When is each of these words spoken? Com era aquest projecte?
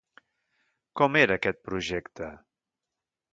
Com 1.01 1.17
era 1.19 1.37
aquest 1.41 1.61
projecte? 1.69 2.31